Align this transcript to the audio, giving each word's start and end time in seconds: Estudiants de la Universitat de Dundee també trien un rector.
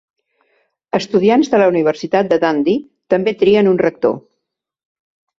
Estudiants 0.99 1.51
de 1.51 1.59
la 1.61 1.67
Universitat 1.73 2.31
de 2.31 2.39
Dundee 2.43 2.79
també 3.15 3.33
trien 3.43 3.69
un 3.73 3.77
rector. 3.83 4.17